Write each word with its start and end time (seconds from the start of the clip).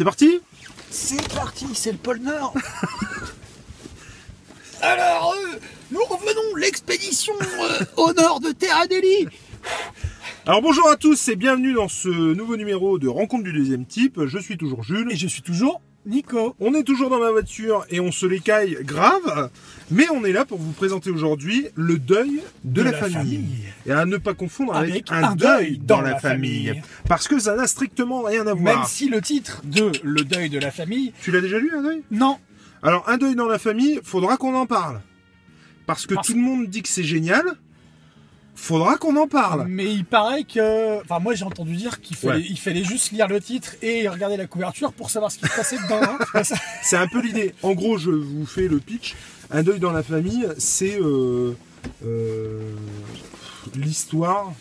C'est 0.00 0.04
parti 0.04 0.40
C'est 0.90 1.34
parti, 1.34 1.66
c'est 1.74 1.92
le 1.92 1.98
pôle 1.98 2.20
Nord. 2.20 2.54
Alors, 4.80 5.34
euh, 5.34 5.58
nous 5.90 6.02
revenons 6.02 6.56
l'expédition 6.56 7.34
euh, 7.38 7.84
au 7.98 8.14
nord 8.14 8.40
de 8.40 8.50
Terra 8.52 8.86
Delhi. 8.86 9.28
Alors 10.46 10.62
bonjour 10.62 10.88
à 10.88 10.96
tous 10.96 11.28
et 11.28 11.36
bienvenue 11.36 11.74
dans 11.74 11.88
ce 11.88 12.08
nouveau 12.08 12.56
numéro 12.56 12.98
de 12.98 13.08
Rencontre 13.08 13.44
du 13.44 13.52
deuxième 13.52 13.84
type. 13.84 14.24
Je 14.24 14.38
suis 14.38 14.56
toujours 14.56 14.82
Jules. 14.82 15.12
Et 15.12 15.16
je 15.16 15.28
suis 15.28 15.42
toujours 15.42 15.82
Nico. 16.06 16.54
On 16.60 16.74
est 16.74 16.82
toujours 16.82 17.10
dans 17.10 17.18
ma 17.18 17.30
voiture 17.30 17.84
et 17.90 18.00
on 18.00 18.10
se 18.10 18.26
l'écaille 18.26 18.78
grave, 18.82 19.50
mais 19.90 20.08
on 20.10 20.24
est 20.24 20.32
là 20.32 20.44
pour 20.44 20.58
vous 20.58 20.72
présenter 20.72 21.10
aujourd'hui 21.10 21.68
le 21.74 21.98
deuil 21.98 22.40
de, 22.64 22.82
la, 22.82 22.92
famille. 22.92 23.46
Et 23.86 23.92
à 23.92 24.06
ne 24.06 24.16
pas 24.16 24.34
confondre 24.34 24.74
avec, 24.74 25.10
un, 25.12 25.34
deuil 25.34 25.78
dans, 25.78 26.00
la, 26.00 26.18
famille. 26.18 26.82
Parce 27.06 27.28
que 27.28 27.38
ça 27.38 27.54
n'a 27.54 27.66
strictement 27.66 28.22
rien 28.22 28.46
à 28.46 28.54
voir. 28.54 28.76
Même 28.76 28.86
si 28.86 29.08
le 29.08 29.20
titre 29.20 29.60
de 29.64 29.92
Le 30.02 30.24
deuil 30.24 30.48
de 30.48 30.58
la 30.58 30.70
famille. 30.70 31.12
Tu 31.22 31.30
l'as 31.30 31.40
déjà 31.40 31.58
lu, 31.58 31.70
un 31.76 31.82
deuil? 31.82 32.02
Non. 32.10 32.38
Alors, 32.82 33.06
un 33.08 33.18
deuil 33.18 33.34
dans 33.34 33.48
la 33.48 33.58
famille, 33.58 34.00
faudra 34.02 34.38
qu'on 34.38 34.54
en 34.54 34.66
parle. 34.66 35.00
Parce 35.86 36.06
que 36.06 36.14
Parce- 36.14 36.28
tout 36.28 36.34
le 36.34 36.40
monde 36.40 36.66
dit 36.66 36.82
que 36.82 36.88
c'est 36.88 37.04
génial. 37.04 37.44
Faudra 38.62 38.98
qu'on 38.98 39.16
en 39.16 39.26
parle. 39.26 39.66
Mais 39.68 39.90
il 39.90 40.04
paraît 40.04 40.44
que. 40.44 41.00
Enfin, 41.00 41.18
moi 41.18 41.34
j'ai 41.34 41.44
entendu 41.46 41.74
dire 41.76 42.00
qu'il 42.02 42.14
fallait, 42.16 42.40
Ouais. 42.42 42.46
il 42.50 42.58
fallait 42.58 42.84
juste 42.84 43.10
lire 43.10 43.26
le 43.26 43.40
titre 43.40 43.74
et 43.80 44.06
regarder 44.06 44.36
la 44.36 44.46
couverture 44.46 44.92
pour 44.92 45.08
savoir 45.10 45.32
ce 45.32 45.38
qui 45.38 45.46
se 45.46 45.56
passait 45.56 45.76
dedans. 45.78 46.00
hein. 46.34 46.42
C'est 46.82 46.96
un 46.96 47.06
peu 47.08 47.22
l'idée. 47.22 47.54
En 47.62 47.72
gros, 47.72 47.96
je 47.96 48.10
vous 48.10 48.44
fais 48.44 48.68
le 48.68 48.78
pitch. 48.78 49.16
Un 49.50 49.62
deuil 49.62 49.80
dans 49.80 49.92
la 49.92 50.02
famille, 50.02 50.46
c'est 50.58 51.00
euh, 51.00 51.54
euh, 52.04 52.60
l'histoire. 53.74 54.52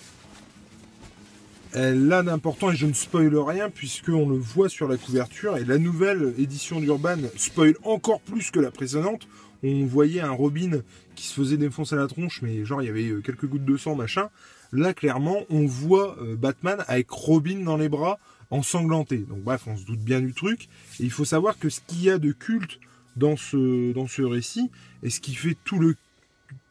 Elle 1.73 2.12
a 2.12 2.23
d'important 2.23 2.72
et 2.72 2.76
je 2.76 2.88
ne 2.88 2.94
spoile 2.94 3.38
rien 3.38 3.70
puisqu'on 3.70 4.28
le 4.28 4.38
voit 4.38 4.70
sur 4.70 4.88
la 4.88 4.98
couverture 4.98 5.58
et 5.58 5.66
la 5.66 5.78
nouvelle 5.78 6.34
édition 6.40 6.80
d'Urban 6.80 7.18
spoil 7.38 7.76
encore 7.84 8.22
plus 8.22 8.50
que 8.50 8.60
la 8.60 8.72
précédente. 8.72 9.28
On 9.64 9.86
voyait 9.86 10.22
un 10.22 10.32
Robin 10.32 10.82
qui 11.16 11.28
se 11.28 11.34
faisait 11.34 11.58
défoncer 11.58 11.96
la 11.96 12.08
tronche, 12.08 12.42
mais 12.42 12.66
genre 12.66 12.82
il 12.82 12.86
y 12.86 12.90
avait 12.90 13.10
euh, 13.10 13.22
quelques 13.22 13.46
gouttes 13.46 13.66
de 13.66 13.78
sang, 13.78 13.96
machin. 13.96 14.30
Là, 14.72 14.94
clairement, 14.94 15.42
on 15.50 15.66
voit 15.66 16.18
euh, 16.22 16.36
Batman 16.36 16.84
avec 16.88 17.10
Robin 17.10 17.64
dans 17.64 17.78
les 17.78 17.90
bras, 17.90 18.20
ensanglanté. 18.52 19.18
Donc 19.18 19.40
bref, 19.40 19.64
on 19.68 19.76
se 19.76 19.86
doute 19.86 20.00
bien 20.00 20.22
du 20.22 20.34
truc. 20.34 20.70
Et 21.00 21.04
il 21.04 21.12
faut 21.12 21.26
savoir 21.26 21.58
que 21.58 21.70
ce 21.70 21.82
qu'il 21.88 22.04
y 22.04 22.10
a 22.10 22.18
de 22.18 22.32
culte 22.32 22.80
dans 23.16 23.36
ce, 23.36 23.92
dans 23.94 24.08
ce 24.08 24.22
récit, 24.22 24.70
et 25.04 25.10
ce 25.10 25.20
qui 25.20 25.36
fait 25.36 25.58
tout 25.66 25.80
le 25.80 25.96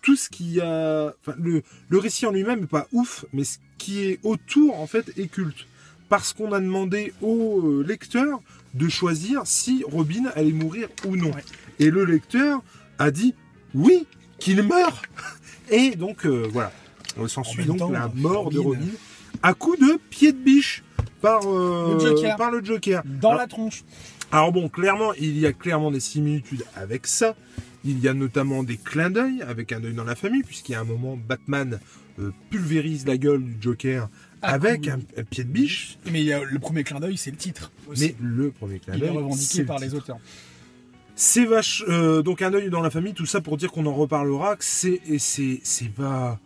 tout 0.02 0.16
ce 0.16 0.28
qu'il 0.28 0.52
y 0.52 0.60
a, 0.60 1.12
le, 1.36 1.62
le 1.88 1.98
récit 1.98 2.24
en 2.24 2.32
lui-même 2.32 2.60
n'est 2.60 2.66
pas 2.66 2.88
ouf, 2.92 3.24
mais 3.32 3.44
ce 3.44 3.58
qui 3.78 4.00
est 4.00 4.20
autour 4.22 4.78
en 4.80 4.86
fait 4.86 5.12
est 5.18 5.28
culte, 5.28 5.66
parce 6.08 6.32
qu'on 6.32 6.52
a 6.52 6.60
demandé 6.60 7.12
au 7.20 7.60
euh, 7.64 7.84
lecteur 7.86 8.40
de 8.74 8.88
choisir 8.88 9.42
si 9.44 9.84
Robin 9.86 10.24
allait 10.34 10.52
mourir 10.52 10.88
ou 11.06 11.16
non, 11.16 11.30
Ouais. 11.30 11.44
et 11.78 11.90
le 11.90 12.04
lecteur 12.04 12.60
a 12.98 13.10
dit 13.10 13.34
oui 13.74 14.06
qu'il 14.38 14.62
meurt, 14.62 15.02
et 15.70 15.96
donc 15.96 16.26
euh, 16.26 16.46
voilà, 16.52 16.72
on 17.16 17.26
s'ensuit 17.28 17.58
même 17.60 17.68
donc 17.68 17.78
temps, 17.78 17.90
la 17.90 18.10
mort 18.14 18.50
de 18.50 18.58
Robin- 18.58 18.80
à 19.42 19.54
coup 19.54 19.76
de 19.76 19.98
pied 20.10 20.32
de 20.32 20.38
biche 20.38 20.82
par 21.20 21.40
euh, 21.46 21.94
Le 21.94 22.00
Joker. 22.00 22.36
par 22.36 22.50
le 22.50 22.64
Joker. 22.64 23.02
Dans 23.04 23.30
Alors, 23.30 23.40
la 23.40 23.46
tronche. 23.46 23.84
alors 24.32 24.52
bon, 24.52 24.68
clairement, 24.68 25.12
il 25.14 25.38
y 25.38 25.46
a 25.46 25.52
clairement 25.52 25.90
des 25.90 26.00
similitudes 26.00 26.64
avec 26.76 27.06
ça. 27.06 27.34
Il 27.84 28.00
y 28.00 28.08
a 28.08 28.14
notamment 28.14 28.64
des 28.64 28.76
clins 28.76 29.10
d'œil 29.10 29.42
avec 29.42 29.70
un 29.72 29.78
deuil 29.80 29.94
dans 29.94 30.04
la 30.04 30.16
famille, 30.16 30.42
puisqu'il 30.42 30.72
y 30.72 30.74
a 30.74 30.80
un 30.80 30.84
moment, 30.84 31.16
Batman 31.16 31.78
euh, 32.18 32.32
pulvérise 32.50 33.06
la 33.06 33.16
gueule 33.16 33.42
du 33.42 33.56
Joker 33.60 34.08
Ah, 34.42 34.52
avec 34.54 34.88
un, 34.88 34.98
un 35.16 35.22
pied 35.24 35.44
de 35.44 35.48
biche. 35.50 35.98
Mais 36.10 36.20
il 36.20 36.26
y 36.26 36.32
a 36.32 36.42
le 36.42 36.58
premier 36.58 36.84
clin 36.84 37.00
d'œil, 37.00 37.16
c'est 37.16 37.30
le 37.30 37.36
titre. 37.36 37.72
aussi. 37.88 38.02
Mais 38.04 38.14
le 38.20 38.50
premier 38.50 38.78
clin 38.78 38.94
il 38.94 38.98
est 39.02 39.06
d'œil, 39.06 39.08
c'est 39.10 39.16
revendiqué 39.22 39.58
le 39.60 39.66
par 39.66 39.78
les 39.78 39.94
auteurs. 39.94 40.18
C'est 41.16 41.44
vache. 41.44 41.82
euh, 41.88 42.22
donc 42.22 42.42
un 42.42 42.50
deuil 42.50 42.70
dans 42.70 42.80
la 42.80 42.90
famille, 42.90 43.14
tout 43.14 43.26
ça 43.26 43.40
pour 43.40 43.56
dire 43.56 43.72
qu'on 43.72 43.86
en 43.86 43.94
reparlera. 43.94 44.56
Que 44.56 44.64
c'est 44.64 45.00
c'est 45.18 45.60
c'est 45.64 45.88
pas 45.92 46.38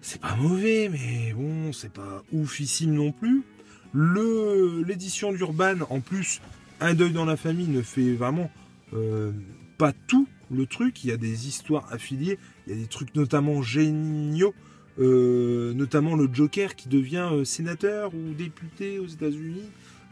c'est 0.00 0.20
pas 0.20 0.34
mauvais, 0.34 0.88
mais 0.90 1.32
bon, 1.34 1.72
c'est 1.72 1.92
pas 1.92 2.24
oufissime 2.32 2.92
non 2.92 3.12
plus. 3.12 3.42
Le 3.92 4.82
l'édition 4.86 5.32
d'Urban, 5.32 5.76
en 5.90 6.00
plus, 6.00 6.40
un 6.80 6.94
deuil 6.94 7.12
dans 7.12 7.24
la 7.26 7.36
famille 7.36 7.68
ne 7.68 7.82
fait 7.82 8.14
vraiment 8.14 8.50
euh, 8.94 9.30
pas 9.78 9.92
tout 10.08 10.26
le 10.50 10.66
truc. 10.66 11.04
Il 11.04 11.10
y 11.10 11.12
a 11.12 11.16
des 11.16 11.46
histoires 11.46 11.86
affiliées, 11.92 12.38
il 12.66 12.72
y 12.74 12.76
a 12.76 12.80
des 12.80 12.88
trucs 12.88 13.14
notamment 13.14 13.62
géniaux. 13.62 14.54
Euh, 14.98 15.72
notamment 15.74 16.16
le 16.16 16.28
Joker 16.32 16.74
qui 16.76 16.88
devient 16.88 17.28
euh, 17.32 17.44
sénateur 17.44 18.12
ou 18.14 18.34
député 18.34 18.98
aux 18.98 19.06
États-Unis. 19.06 19.62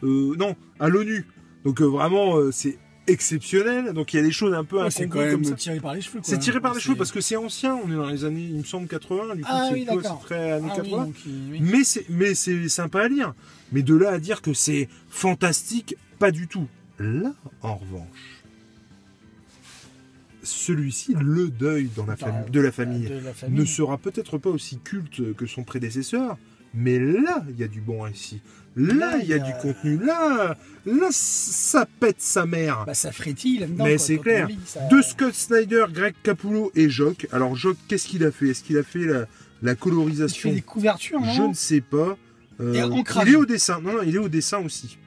Euh, 0.03 0.35
non, 0.37 0.57
à 0.79 0.89
l'ONU. 0.89 1.27
Donc 1.65 1.81
vraiment, 1.83 2.37
c'est 2.53 2.79
exceptionnel. 3.07 3.93
Donc 3.93 4.13
il 4.15 4.17
y 4.17 4.21
a 4.21 4.23
des 4.23 4.33
choses 4.33 4.55
un 4.55 4.65
peu 4.65 4.81
Ouais, 4.83 4.91
c'est 4.91 5.07
quand 5.09 5.19
incongrues 5.19 5.27
même 5.27 5.35
comme 5.43 5.45
ça. 5.45 5.55
tiré 5.57 5.81
par 5.81 5.95
les 5.95 6.01
cheveux. 6.01 6.21
C'est 6.23 6.39
tiré 6.39 6.61
par 6.61 6.73
les 6.75 6.81
cheveux 6.81 6.97
parce 6.97 7.13
que 7.13 7.21
c'est 7.21 7.37
ancien. 7.37 7.75
On 7.85 7.91
est 7.91 7.97
dans 7.97 8.09
les 8.09 8.25
années, 8.25 8.47
il 8.51 8.57
me 8.57 8.65
semble, 8.65 8.87
80. 8.89 9.35
Du 9.37 9.43
coup, 9.43 9.49
Ah 9.51 9.67
c'est 9.69 9.75
oui, 9.75 9.87
très 10.25 10.53
années 10.53 10.69
Ah 10.71 10.77
oui, 10.83 10.89
80. 10.91 11.05
donc, 11.05 11.15
il- 11.27 11.33
oui. 11.53 11.59
Mais 11.63 11.85
c'est 11.85 12.07
mais 12.09 12.35
c'est 12.35 12.69
sympa 12.69 13.03
à 13.03 13.09
lire. 13.09 13.35
Mais 13.73 13.83
de 13.83 13.95
là 13.95 14.11
à 14.13 14.19
dire 14.19 14.41
que 14.43 14.55
c'est 14.55 14.89
fantastique, 15.11 15.97
pas 16.19 16.31
du 16.31 16.49
tout. 16.49 16.67
Là, 16.99 17.33
en 17.63 17.77
revanche, 17.77 18.09
celui-ci, 20.51 21.15
le 21.21 21.49
deuil 21.49 21.89
dans 21.97 22.07
la 22.07 22.15
Enfin, 22.15 22.33
de 22.51 22.61
la 22.61 22.73
famille, 22.73 23.09
de 23.09 23.19
la 23.25 23.33
famille. 23.33 23.59
ne 23.61 23.65
sera 23.65 23.99
peut-être 23.99 24.39
pas 24.39 24.51
aussi 24.51 24.79
culte 24.79 25.35
que 25.35 25.47
son 25.47 25.63
prédécesseur, 25.65 26.37
mais 26.75 26.99
là, 26.99 27.45
il 27.49 27.59
y 27.59 27.65
a 27.65 27.69
du 27.69 27.81
bon 27.81 28.03
récit. 28.03 28.41
Là, 28.77 29.17
il 29.21 29.29
y 29.29 29.33
a 29.33 29.39
du 29.41 29.53
contenu. 29.61 29.99
Là, 29.99 30.57
là, 30.87 31.09
ça 31.11 31.87
pète 31.99 32.21
sa 32.21 32.47
mère. 32.47 32.85
Bah, 32.87 32.95
ça 32.95 33.11
frétille. 33.11 33.67
Mais 33.79 33.99
c'est 33.99 34.19
clair. 34.19 34.47
on 34.49 34.53
lit, 34.53 34.59
ça- 34.65 34.87
De 34.89 35.03
Scott 35.03 35.35
Snyder, 35.35 35.87
Greg 35.93 36.15
Capullo 36.23 36.71
et 36.77 36.89
Jock. 36.89 37.27
Alors 37.33 37.57
Jock, 37.57 37.77
qu'est-ce 37.89 38.07
qu'il 38.07 38.25
a 38.25 38.31
fait? 38.31 38.51
Est-ce 38.51 38.63
qu'il 38.63 38.79
a 38.79 38.85
fait 38.85 39.05
la, 39.05 39.27
la 39.63 39.73
Il 39.73 39.77
colorisation 39.77 40.51
fait 40.51 40.55
des 40.55 40.63
couvertures, 40.63 41.21
non 41.21 41.33
Je 41.33 41.43
ne 41.43 41.55
sais 41.55 41.81
pas. 41.81 42.17
Euh, 42.61 42.73
il 43.25 43.29
est 43.33 43.37
au 43.37 43.45
dessin. 43.47 43.81
Non, 43.81 43.95
non, 43.95 44.03
il 44.07 44.15
est 44.15 44.19
au 44.19 44.29
dessin 44.29 44.59
aussi. 44.59 44.99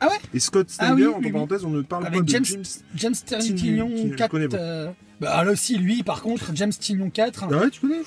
Ah 0.00 0.08
ouais 0.08 0.18
Et 0.34 0.40
Scott 0.40 0.66
Ah 0.78 0.86
Snyder, 0.88 1.02
oui, 1.02 1.08
entre 1.08 1.18
oui, 1.18 1.26
oui. 1.26 1.32
parenthèses, 1.32 1.64
on 1.64 1.70
ne 1.70 1.82
parle 1.82 2.06
Avec 2.06 2.20
pas 2.20 2.24
de 2.24 2.28
James- 2.30 2.44
James. 2.44 2.64
James 2.94 3.14
Tignon, 3.14 3.86
Tignon 3.88 4.08
je 4.12 4.14
4. 4.16 4.30
connais 4.30 4.48
pas. 4.48 4.56
euh, 4.56 4.90
Bah 5.20 5.44
là 5.44 5.52
aussi, 5.52 5.76
lui, 5.76 6.02
par 6.02 6.22
contre, 6.22 6.50
James 6.54 6.72
Tignon 6.72 7.10
4. 7.10 7.44
Ah 7.44 7.48
ouais, 7.48 7.70
tu 7.70 7.80
connais 7.80 8.00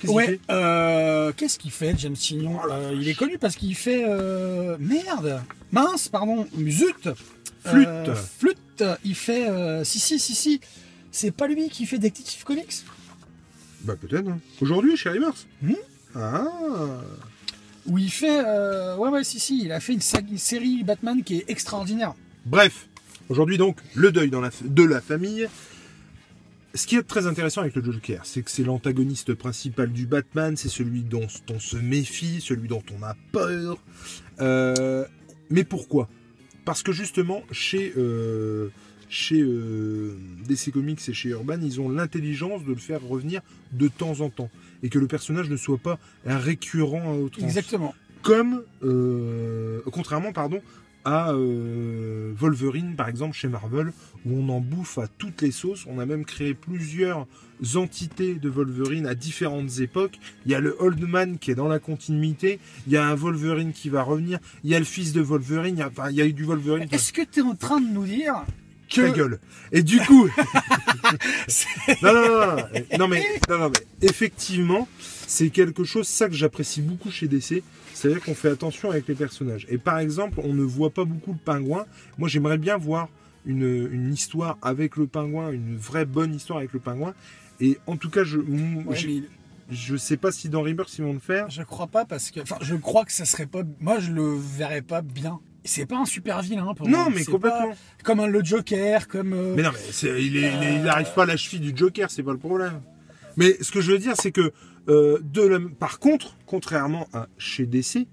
Qu'est-ce 0.00 0.12
qu'il 0.12 0.20
fait 0.26 0.40
euh, 0.50 1.32
qu'est-ce 1.36 1.58
qu'il 1.58 1.70
fait, 1.72 1.94
James 1.98 2.14
Tignon 2.14 2.58
Euh, 2.70 2.92
Il 2.94 3.08
est 3.08 3.14
connu 3.14 3.36
parce 3.38 3.56
qu'il 3.56 3.74
fait. 3.74 4.04
euh, 4.06 4.76
Merde 4.78 5.42
Mince, 5.72 6.08
pardon, 6.08 6.46
zut 6.68 7.08
Flûte. 7.64 8.14
Flûte, 8.38 8.84
il 9.04 9.14
fait. 9.16 9.48
euh, 9.48 9.82
Si, 9.84 9.98
si, 9.98 10.18
si, 10.20 10.34
si. 10.34 10.60
C'est 11.10 11.30
pas 11.32 11.48
lui 11.48 11.68
qui 11.68 11.84
fait 11.86 11.98
Detective 11.98 12.44
Comics? 12.44 12.84
Bah 13.82 13.94
peut-être. 14.00 14.28
hein. 14.28 14.38
Aujourd'hui, 14.60 14.96
chez 14.96 15.08
Rimers. 15.10 15.32
Hmm? 15.62 15.72
Ah 16.14 16.44
Où 17.88 17.98
il 17.98 18.10
fait. 18.10 18.42
euh, 18.44 18.96
Ouais, 18.96 19.08
ouais, 19.08 19.24
si, 19.24 19.40
si. 19.40 19.64
Il 19.64 19.72
a 19.72 19.80
fait 19.80 19.94
une, 19.94 20.00
série 20.00 20.84
Batman 20.84 21.22
qui 21.22 21.36
est 21.38 21.44
extraordinaire. 21.48 22.14
Bref, 22.44 22.88
aujourd'hui 23.28 23.58
donc, 23.58 23.78
le 23.94 24.12
deuil 24.12 24.30
de 24.30 24.82
la 24.84 25.00
famille. 25.00 25.48
Ce 26.74 26.86
qui 26.86 26.96
est 26.96 27.02
très 27.02 27.26
intéressant 27.26 27.62
avec 27.62 27.74
le 27.74 27.82
Joker, 27.82 28.20
c'est 28.24 28.42
que 28.42 28.50
c'est 28.50 28.62
l'antagoniste 28.62 29.34
principal 29.34 29.90
du 29.90 30.06
Batman, 30.06 30.56
c'est 30.56 30.68
celui 30.68 31.02
dont 31.02 31.26
on 31.50 31.58
se 31.58 31.76
méfie, 31.76 32.40
celui 32.42 32.68
dont 32.68 32.82
on 32.96 33.02
a 33.02 33.16
peur. 33.32 33.78
Euh, 34.40 35.04
mais 35.50 35.64
pourquoi? 35.64 36.08
Parce 36.66 36.82
que 36.82 36.92
justement, 36.92 37.42
chez, 37.50 37.94
euh, 37.96 38.68
chez 39.08 39.40
euh, 39.40 40.16
DC 40.46 40.70
Comics 40.72 41.00
et 41.08 41.14
chez 41.14 41.30
Urban, 41.30 41.58
ils 41.62 41.80
ont 41.80 41.88
l'intelligence 41.88 42.64
de 42.64 42.70
le 42.70 42.78
faire 42.78 43.02
revenir 43.02 43.40
de 43.72 43.88
temps 43.88 44.20
en 44.20 44.30
temps. 44.30 44.50
Et 44.82 44.88
que 44.88 44.98
le 44.98 45.06
personnage 45.06 45.48
ne 45.50 45.56
soit 45.56 45.78
pas 45.78 45.98
un 46.26 46.38
récurrent 46.38 47.12
à 47.12 47.14
outrance. 47.14 47.44
Exactement. 47.44 47.94
comme 48.22 48.62
euh, 48.82 49.80
contrairement 49.90 50.32
pardon 50.32 50.60
à 51.04 51.32
euh, 51.32 52.32
Wolverine 52.36 52.94
par 52.96 53.08
exemple 53.08 53.34
chez 53.34 53.48
Marvel 53.48 53.92
où 54.26 54.38
on 54.38 54.48
en 54.50 54.60
bouffe 54.60 54.98
à 54.98 55.08
toutes 55.08 55.42
les 55.42 55.50
sauces. 55.50 55.86
On 55.88 55.98
a 55.98 56.06
même 56.06 56.24
créé 56.24 56.54
plusieurs 56.54 57.26
entités 57.74 58.34
de 58.34 58.48
Wolverine 58.48 59.06
à 59.06 59.14
différentes 59.14 59.80
époques. 59.80 60.18
Il 60.44 60.52
y 60.52 60.54
a 60.54 60.60
le 60.60 60.76
Old 60.80 61.00
Man 61.00 61.38
qui 61.38 61.50
est 61.50 61.54
dans 61.54 61.68
la 61.68 61.78
continuité. 61.78 62.60
Il 62.86 62.92
y 62.92 62.96
a 62.96 63.06
un 63.06 63.14
Wolverine 63.14 63.72
qui 63.72 63.88
va 63.88 64.02
revenir. 64.02 64.38
Il 64.64 64.70
y 64.70 64.74
a 64.74 64.78
le 64.78 64.84
fils 64.84 65.12
de 65.12 65.20
Wolverine. 65.20 65.76
Il 65.76 65.80
y 65.80 65.82
a, 65.82 65.88
enfin, 65.88 66.10
il 66.10 66.16
y 66.16 66.22
a 66.22 66.26
eu 66.26 66.32
du 66.32 66.44
Wolverine 66.44 66.88
Est-ce 66.92 67.12
que 67.12 67.22
tu 67.22 67.40
es 67.40 67.42
en 67.42 67.54
train 67.54 67.80
de 67.80 67.88
nous 67.88 68.04
dire 68.04 68.44
que. 68.88 69.02
ta 69.02 69.10
gueule. 69.10 69.40
Et 69.72 69.82
du 69.82 69.98
coup, 70.00 70.28
non, 72.02 72.12
non, 72.12 72.22
non, 72.22 72.56
non, 72.56 72.98
non, 72.98 73.08
mais, 73.08 73.24
non, 73.48 73.58
non, 73.58 73.70
mais 73.70 74.08
effectivement, 74.08 74.88
c'est 75.26 75.50
quelque 75.50 75.84
chose, 75.84 76.06
ça 76.06 76.28
que 76.28 76.34
j'apprécie 76.34 76.80
beaucoup 76.80 77.10
chez 77.10 77.28
DC, 77.28 77.62
c'est-à-dire 77.94 78.22
qu'on 78.22 78.34
fait 78.34 78.50
attention 78.50 78.90
avec 78.90 79.06
les 79.08 79.14
personnages. 79.14 79.66
Et 79.68 79.78
par 79.78 79.98
exemple, 79.98 80.40
on 80.42 80.54
ne 80.54 80.62
voit 80.62 80.90
pas 80.90 81.04
beaucoup 81.04 81.32
le 81.32 81.38
pingouin. 81.38 81.86
Moi, 82.16 82.28
j'aimerais 82.28 82.58
bien 82.58 82.76
voir 82.76 83.08
une, 83.46 83.88
une 83.92 84.12
histoire 84.12 84.58
avec 84.62 84.96
le 84.96 85.06
pingouin, 85.06 85.50
une 85.50 85.76
vraie 85.76 86.04
bonne 86.04 86.34
histoire 86.34 86.58
avec 86.58 86.72
le 86.72 86.80
pingouin. 86.80 87.14
Et 87.60 87.78
en 87.86 87.96
tout 87.96 88.10
cas, 88.10 88.24
je, 88.24 88.38
Ouais, 88.38 88.96
mais 89.06 89.22
je 89.70 89.96
sais 89.96 90.16
pas 90.16 90.32
si 90.32 90.48
dans 90.48 90.62
Rebirth 90.62 90.96
ils 90.98 91.04
vont 91.04 91.12
le 91.12 91.18
faire. 91.18 91.50
Je 91.50 91.62
crois 91.62 91.88
pas 91.88 92.04
parce 92.04 92.30
que. 92.30 92.40
Enfin, 92.40 92.58
je 92.60 92.74
crois 92.74 93.04
que 93.04 93.12
ça 93.12 93.24
serait 93.24 93.46
pas. 93.46 93.62
Moi, 93.80 93.98
je 93.98 94.12
le 94.12 94.34
verrais 94.34 94.82
pas 94.82 95.02
bien. 95.02 95.40
C'est 95.68 95.86
pas 95.86 95.96
un 95.98 96.04
super 96.04 96.42
vilain 96.42 96.72
pour 96.74 96.88
Non, 96.88 97.10
mais 97.14 97.24
complètement. 97.24 97.72
comme 98.04 98.20
un- 98.20 98.26
le 98.26 98.42
Joker, 98.44 99.06
comme. 99.08 99.32
euh, 99.32 99.54
Mais 99.56 99.62
non, 99.62 99.70
mais 99.72 100.22
il, 100.24 100.36
est- 100.36 100.52
il 100.80 100.88
arrive 100.88 101.12
pas 101.14 101.22
à 101.22 101.26
la 101.26 101.36
cheville 101.36 101.60
du 101.60 101.72
Joker, 101.76 102.10
c'est 102.10 102.22
pas 102.22 102.32
le 102.32 102.38
problème. 102.38 102.80
Mais 103.36 103.56
ce 103.60 103.70
que 103.70 103.80
je 103.80 103.92
veux 103.92 103.98
dire, 103.98 104.14
c'est 104.20 104.32
que 104.32 104.52
euh, 104.88 105.18
de 105.22 105.42
la- 105.42 105.58
par 105.78 105.98
contre, 105.98 106.34
contrairement 106.46 107.06
à 107.12 107.28
chez 107.36 107.66
DC 107.66 108.06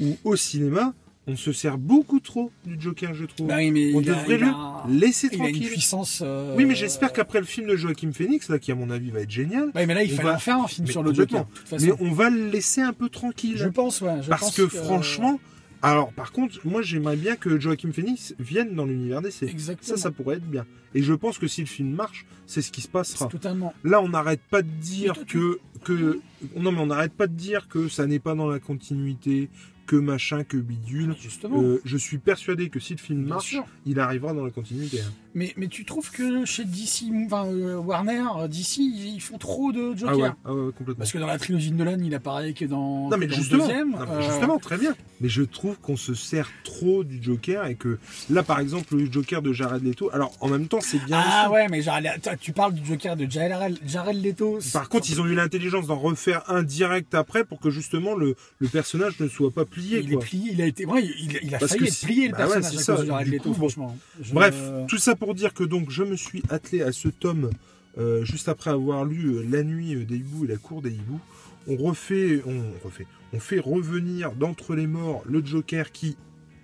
ou 0.00 0.16
au 0.24 0.36
cinéma, 0.36 0.92
on 1.26 1.36
se 1.36 1.52
sert 1.52 1.78
beaucoup 1.78 2.18
trop 2.20 2.50
du 2.66 2.78
Joker, 2.80 3.14
je 3.14 3.24
trouve. 3.24 3.46
bah 3.46 3.56
oui, 3.58 3.70
mais 3.70 3.94
on 3.94 4.00
devrait 4.00 4.36
le 4.38 4.46
a- 4.48 4.84
laisser 4.90 5.28
Il 5.32 5.40
a 5.40 5.46
une 5.46 5.52
tranquille. 5.52 5.70
puissance. 5.70 6.20
euh, 6.22 6.54
Oui, 6.56 6.64
mais 6.66 6.74
j'espère 6.74 7.12
qu'après 7.12 7.38
le 7.38 7.46
film 7.46 7.66
de 7.68 7.76
Joaquin 7.76 8.10
Phoenix, 8.12 8.48
là, 8.50 8.58
qui 8.58 8.72
à 8.72 8.74
mon 8.74 8.90
avis 8.90 9.10
va 9.10 9.20
être 9.20 9.30
génial, 9.30 9.70
Ouais, 9.74 9.86
mais 9.86 9.94
là, 9.94 10.02
il 10.02 10.10
fallait 10.10 10.28
va- 10.30 10.34
en 10.34 10.38
faire 10.38 10.58
un 10.58 10.66
film 10.66 10.86
mais 10.86 10.92
sur 10.92 11.02
le 11.02 11.14
Joker. 11.14 11.46
mais 11.80 11.92
on 12.00 12.12
va 12.12 12.28
le 12.28 12.48
laisser 12.50 12.80
un 12.82 12.92
peu 12.92 13.08
tranquille. 13.08 13.54
Je 13.56 13.68
pense, 13.68 14.00
ouais. 14.02 14.16
je 14.22 14.28
Parce 14.28 14.42
pense 14.42 14.56
que 14.56 14.66
franchement, 14.68 15.38
alors 15.82 16.12
par 16.12 16.32
contre, 16.32 16.60
moi 16.64 16.80
j'aimerais 16.82 17.16
bien 17.16 17.36
que 17.36 17.58
Joaquin 17.58 17.90
Phoenix 17.92 18.34
vienne 18.38 18.74
dans 18.74 18.84
l'univers 18.84 19.20
DC. 19.20 19.42
Exactement. 19.42 19.96
Ça, 19.96 19.96
ça 19.96 20.10
pourrait 20.10 20.36
être 20.36 20.48
bien. 20.48 20.64
Et 20.94 21.02
je 21.02 21.12
pense 21.12 21.38
que 21.38 21.48
si 21.48 21.62
le 21.62 21.66
film 21.66 21.90
marche, 21.90 22.26
c'est 22.46 22.62
ce 22.62 22.70
qui 22.70 22.82
se 22.82 22.88
passera. 22.88 23.26
Totalement. 23.26 23.74
Là, 23.82 24.00
on 24.00 24.08
n'arrête 24.08 24.42
pas 24.50 24.62
de 24.62 24.68
dire 24.68 25.26
que, 25.26 25.58
que. 25.84 26.20
Non, 26.56 26.72
mais 26.72 26.80
on 26.80 26.86
n'arrête 26.86 27.14
pas 27.14 27.26
de 27.26 27.34
dire 27.34 27.68
que 27.68 27.88
ça 27.88 28.06
n'est 28.06 28.18
pas 28.18 28.34
dans 28.34 28.48
la 28.48 28.60
continuité, 28.60 29.48
que 29.86 29.96
machin, 29.96 30.44
que 30.44 30.56
bidule. 30.56 31.14
Justement. 31.20 31.60
Euh, 31.60 31.80
je 31.84 31.96
suis 31.96 32.18
persuadé 32.18 32.68
que 32.68 32.80
si 32.80 32.94
le 32.94 32.98
film 32.98 33.26
marche, 33.26 33.48
sûr. 33.50 33.64
il 33.86 33.98
arrivera 34.00 34.32
dans 34.32 34.44
la 34.44 34.50
continuité. 34.50 35.00
hein. 35.00 35.12
Mais, 35.34 35.54
mais 35.56 35.68
tu 35.68 35.84
trouves 35.86 36.10
que 36.10 36.44
chez 36.44 36.64
DC, 36.64 37.04
enfin, 37.26 37.46
euh, 37.46 37.76
Warner, 37.76 38.22
euh, 38.38 38.48
DC, 38.48 38.78
ils 38.80 39.18
font 39.20 39.38
trop 39.38 39.72
de 39.72 39.96
Joker 39.96 40.08
Ah 40.10 40.16
ouais, 40.16 40.30
ah 40.44 40.54
ouais, 40.54 40.72
complètement. 40.72 40.94
Parce 40.98 41.10
que 41.12 41.18
dans 41.18 41.26
la 41.26 41.38
trilogie 41.38 41.70
de 41.70 41.76
Nolan, 41.76 41.98
il 42.04 42.14
apparaît 42.14 42.52
que 42.52 42.66
dans, 42.66 43.08
Non 43.08 43.16
mais 43.16 43.26
dans 43.26 43.34
justement, 43.36 43.64
le 43.64 43.68
deuxième. 43.68 43.90
non, 43.92 44.06
mais 44.18 44.22
justement, 44.24 44.58
très 44.58 44.76
bien. 44.76 44.94
Mais 45.22 45.28
je 45.30 45.42
trouve 45.42 45.78
qu'on 45.78 45.96
se 45.96 46.12
sert 46.14 46.50
trop 46.64 47.02
du 47.02 47.22
Joker 47.22 47.64
et 47.66 47.76
que 47.76 47.98
là, 48.28 48.42
par 48.42 48.60
exemple, 48.60 48.94
le 48.96 49.10
Joker 49.10 49.40
de 49.40 49.52
Jared 49.54 49.82
Leto. 49.82 50.10
Alors, 50.12 50.32
en 50.40 50.48
même 50.48 50.66
temps, 50.68 50.80
c'est 50.82 51.02
bien. 51.04 51.22
Ah 51.24 51.50
ouais, 51.50 51.66
mais 51.68 51.80
Jared- 51.80 52.20
tu 52.40 52.52
parles 52.52 52.74
du 52.74 52.84
Joker 52.84 53.16
de 53.16 53.28
Jared, 53.30 53.78
Jared 53.86 54.22
Leto. 54.22 54.58
Par 54.72 54.88
contre, 54.90 55.08
ils 55.10 55.20
ont 55.20 55.26
eu 55.26 55.34
l'intelligence 55.34 55.86
d'en 55.86 55.98
refaire 55.98 56.42
un 56.50 56.62
direct 56.62 57.14
après 57.14 57.44
pour 57.44 57.58
que 57.60 57.70
justement 57.70 58.14
le, 58.14 58.34
le 58.58 58.68
personnage 58.68 59.18
ne 59.18 59.28
soit 59.28 59.50
pas 59.50 59.64
plié. 59.72 60.00
il 60.04 60.12
est 60.12 60.16
plié, 60.18 60.50
il 60.52 60.62
a 60.62 60.66
été, 60.66 60.84
ouais, 60.86 61.02
il, 61.04 61.38
il 61.42 61.54
a 61.54 61.58
Parce 61.58 61.72
failli 61.72 61.80
que 61.84 61.88
être 61.88 61.94
si- 61.94 62.06
plié 62.06 62.26
le 62.26 62.32
bah 62.32 62.38
personnage 62.38 62.64
c'est 62.64 62.68
à 62.68 62.76
cause 62.76 62.84
ça. 62.84 63.02
de 63.02 63.06
Jared 63.06 63.24
Du 63.26 63.32
Leto, 63.32 63.42
coup, 63.44 63.48
bon. 63.50 63.54
franchement. 63.56 63.98
Je- 64.20 64.32
Bref, 64.34 64.56
tout 64.88 64.98
ça 64.98 65.14
pour 65.16 65.34
dire 65.34 65.52
que 65.54 65.64
donc 65.64 65.90
je 65.90 66.02
me 66.02 66.16
suis 66.16 66.42
attelé 66.50 66.82
à 66.82 66.92
ce 66.92 67.08
tome 67.08 67.50
euh, 67.98 68.24
juste 68.24 68.48
après 68.48 68.70
avoir 68.70 69.04
lu 69.04 69.26
euh, 69.36 69.46
La 69.50 69.62
nuit 69.62 69.94
euh, 69.94 70.04
des 70.04 70.16
hiboux 70.16 70.44
et 70.44 70.48
La 70.48 70.56
cour 70.56 70.80
des 70.82 70.90
hiboux. 70.90 71.20
On 71.68 71.76
refait, 71.76 72.42
on 72.46 72.62
refait, 72.84 73.06
on 73.32 73.38
fait 73.38 73.60
revenir 73.60 74.32
d'entre 74.32 74.74
les 74.74 74.86
morts 74.86 75.22
le 75.26 75.44
Joker 75.44 75.92
qui, 75.92 76.16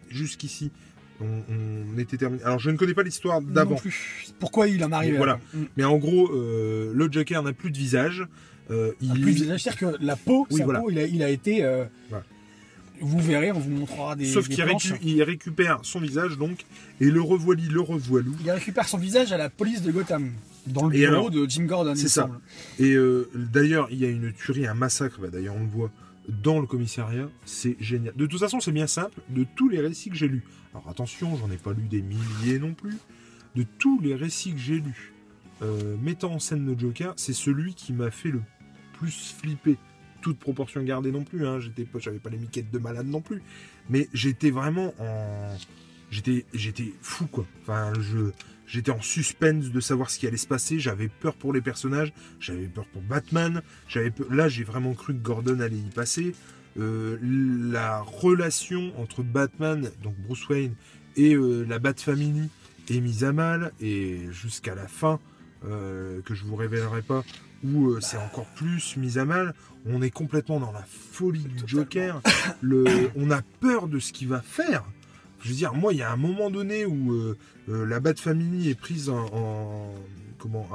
jusqu'ici, 0.08 0.70
on, 1.20 1.26
on 1.94 1.99
était 1.99 2.16
terminé. 2.16 2.43
Alors 2.44 2.58
je 2.58 2.70
ne 2.70 2.76
connais 2.76 2.94
pas 2.94 3.02
l'histoire 3.02 3.40
d'avant. 3.43 3.76
Pourquoi 4.40 4.69
il 4.69 4.82
en 4.84 4.93
arrive 4.93 5.16
Voilà. 5.16 5.34
là 5.34 5.40
Mm. 5.55 5.64
mais 5.76 5.84
en 5.84 5.96
gros, 5.99 6.28
euh, 6.32 6.93
le 6.94 7.08
Joker 7.12 7.43
n'a 7.43 7.52
plus 7.52 7.70
de 7.70 7.78
visage. 7.78 8.26
Euh, 8.70 8.93
il 9.00 9.10
Ah, 9.10 9.14
plus 9.14 9.22
de 9.32 9.38
visage, 9.44 9.62
c'est-à-dire 9.62 9.93
que 9.99 10.05
la 10.05 10.16
peau, 10.16 10.46
Oui, 10.50 10.58
sa 10.58 10.64
voilà. 10.64 10.81
peau, 10.81 10.90
il 10.90 10.99
a, 10.99 11.05
il 11.06 11.22
a 11.22 11.31
été. 11.31 11.62
euh, 11.64 11.84
Voilà. 12.10 12.25
Vous 13.00 13.18
verrez, 13.20 13.52
on 13.52 13.58
vous 13.58 13.70
montrera 13.70 14.16
des. 14.16 14.24
Sauf 14.26 14.48
des 14.48 14.54
qu'il 14.56 14.64
planches. 14.64 14.92
récu- 14.92 14.98
il 15.02 15.22
récupère 15.22 15.78
son 15.82 16.00
visage 16.00 16.36
donc 16.38 16.64
et 17.00 17.10
le 17.10 17.20
revoilit, 17.20 17.68
le 17.68 17.80
revoilou. 17.80 18.34
Il 18.44 18.50
récupère 18.50 18.88
son 18.88 18.98
visage 18.98 19.32
à 19.32 19.36
la 19.36 19.50
police 19.50 19.82
de 19.82 19.90
Gotham, 19.92 20.32
dans 20.66 20.86
le 20.88 20.94
Et 20.96 21.00
bureau 21.00 21.12
alors, 21.12 21.30
de 21.30 21.46
Jim 21.48 21.64
Gordon. 21.64 21.92
il 21.94 21.98
c'est 21.98 22.08
ça. 22.08 22.22
semble. 22.22 22.40
Et 22.78 22.92
euh, 22.94 23.30
d'ailleurs, 23.34 23.88
il 23.90 23.98
y 23.98 24.04
a 24.04 24.08
une 24.08 24.32
tuerie, 24.32 24.66
un 24.66 24.74
massacre, 24.74 25.20
bah, 25.20 25.28
d'ailleurs 25.28 25.54
on 25.56 25.62
le 25.62 25.68
voit 25.70 25.90
dans 26.42 26.60
le 26.60 26.66
commissariat, 26.66 27.28
c'est 27.46 27.76
génial. 27.80 28.12
De 28.16 28.26
toute 28.26 28.40
façon, 28.40 28.60
c'est 28.60 28.72
bien 28.72 28.86
simple, 28.86 29.20
de 29.30 29.46
tous 29.56 29.68
les 29.70 29.80
récits 29.80 30.10
que 30.10 30.16
j'ai 30.16 30.28
lus, 30.28 30.44
alors 30.74 30.86
attention, 30.90 31.36
j'en 31.38 31.50
ai 31.50 31.56
pas 31.56 31.72
lu 31.72 31.84
des 31.88 32.02
milliers 32.02 32.58
non 32.58 32.74
plus, 32.74 32.96
de 33.56 33.64
tous 33.78 33.98
les 34.00 34.14
récits 34.14 34.52
que 34.52 34.58
j'ai 34.58 34.74
lus, 34.80 35.12
euh, 35.62 35.96
mettant 36.02 36.32
en 36.34 36.38
scène 36.38 36.66
le 36.66 36.78
Joker, 36.78 37.14
c'est 37.16 37.32
celui 37.32 37.74
qui 37.74 37.92
m'a 37.94 38.10
fait 38.10 38.30
le 38.30 38.42
plus 38.98 39.34
flipper. 39.40 39.76
Toute 40.20 40.38
proportion 40.38 40.82
gardée 40.82 41.12
non 41.12 41.25
plus, 41.25 41.47
hein, 41.47 41.59
j'avais 41.99 42.19
pas 42.19 42.31
les 42.31 42.38
miquettes 42.38 42.70
de 42.70 42.79
malade 42.79 43.06
non 43.06 43.20
plus, 43.20 43.43
mais 43.88 44.09
j'étais 44.12 44.50
vraiment 44.50 44.93
en, 44.99 45.56
j'étais, 46.11 46.44
fou 47.00 47.26
quoi. 47.26 47.47
J'étais 48.67 48.91
en 48.91 49.00
suspense 49.00 49.70
de 49.70 49.81
savoir 49.81 50.11
ce 50.11 50.19
qui 50.19 50.26
allait 50.26 50.37
se 50.37 50.47
passer. 50.47 50.79
J'avais 50.79 51.09
peur 51.09 51.35
pour 51.35 51.55
les 51.55 51.62
personnages, 51.62 52.12
j'avais 52.38 52.67
peur 52.67 52.85
pour 52.87 53.00
Batman. 53.00 53.62
J'avais 53.88 54.11
peur- 54.11 54.31
là, 54.31 54.49
j'ai 54.49 54.62
vraiment 54.62 54.93
cru 54.93 55.15
que 55.15 55.23
Gordon 55.23 55.61
allait 55.61 55.76
y 55.79 55.91
passer. 55.91 56.35
Euh, 56.79 57.17
la 57.23 58.03
relation 58.03 58.93
entre 59.00 59.23
Batman, 59.23 59.91
donc 60.03 60.15
Bruce 60.19 60.47
Wayne, 60.49 60.75
et 61.17 61.35
euh, 61.35 61.65
la 61.67 61.79
Bat 61.79 61.94
Family 61.97 62.50
est 62.91 63.00
mise 63.00 63.25
à 63.25 63.32
mal 63.32 63.73
et 63.81 64.26
jusqu'à 64.31 64.75
la 64.75 64.87
fin 64.87 65.19
euh, 65.65 66.20
que 66.23 66.35
je 66.35 66.44
vous 66.44 66.55
révélerai 66.55 67.03
pas 67.03 67.25
où 67.64 67.88
euh, 67.90 68.00
c'est 68.00 68.16
encore 68.19 68.46
plus 68.56 68.96
mis 68.96 69.19
à 69.19 69.25
mal. 69.25 69.55
On 69.87 70.02
est 70.02 70.10
complètement 70.10 70.60
dans 70.60 70.72
la 70.72 70.84
folie 71.12 71.44
du 71.44 71.62
Joker. 71.66 72.20
Le, 72.60 72.84
on 73.16 73.31
a 73.31 73.43
peur 73.60 73.88
de 73.88 73.99
ce 73.99 74.12
qu'il 74.12 74.28
va 74.28 74.40
faire. 74.40 74.84
Je 75.40 75.49
veux 75.50 75.55
dire, 75.55 75.72
moi, 75.75 75.93
il 75.93 75.99
y 75.99 76.02
a 76.02 76.10
un 76.12 76.16
moment 76.16 76.50
donné 76.50 76.84
où 76.84 77.12
euh, 77.12 77.37
euh, 77.69 77.87
la 77.87 78.00
Bat 78.00 78.14
Family 78.16 78.70
est 78.70 78.75
prise 78.75 79.08
en, 79.08 79.26
en- 79.32 79.94
comment 80.38 80.69